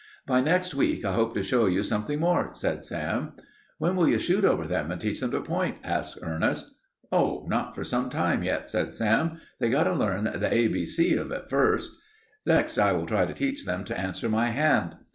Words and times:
"By 0.25 0.41
next 0.41 0.73
week 0.73 1.05
I 1.05 1.13
hope 1.13 1.35
to 1.35 1.43
show 1.43 1.67
you 1.67 1.83
something 1.83 2.19
more," 2.21 2.49
said 2.53 2.83
Sam. 2.85 3.33
"When 3.77 3.95
will 3.95 4.09
you 4.09 4.17
shoot 4.17 4.43
over 4.43 4.65
them 4.65 4.89
and 4.89 4.99
teach 4.99 5.19
them 5.21 5.29
to 5.29 5.41
point?" 5.41 5.75
asked 5.83 6.17
Ernest. 6.23 6.73
"Oh, 7.11 7.45
not 7.47 7.75
for 7.75 7.83
some 7.83 8.09
time 8.09 8.41
yet," 8.41 8.67
said 8.67 8.95
Sam. 8.95 9.39
"They've 9.59 9.69
got 9.69 9.83
to 9.83 9.93
learn 9.93 10.23
the 10.23 10.51
a 10.51 10.67
b 10.69 10.85
c 10.87 11.13
of 11.13 11.31
it 11.31 11.51
first. 11.51 11.91
Next 12.47 12.79
I 12.79 12.89
shall 12.93 13.05
try 13.05 13.27
to 13.27 13.33
teach 13.35 13.63
them 13.67 13.83
to 13.83 13.99
answer 13.99 14.27
my 14.27 14.49
hand. 14.49 14.95